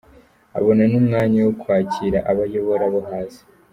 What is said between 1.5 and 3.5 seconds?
kwakira abo ayobora bo hasi.